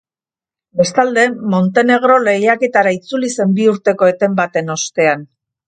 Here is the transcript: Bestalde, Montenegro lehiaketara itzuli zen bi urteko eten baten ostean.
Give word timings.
Bestalde, 0.79 1.25
Montenegro 1.55 2.17
lehiaketara 2.29 2.95
itzuli 2.99 3.31
zen 3.39 3.55
bi 3.61 3.71
urteko 3.77 4.13
eten 4.17 4.43
baten 4.43 4.77
ostean. 4.81 5.27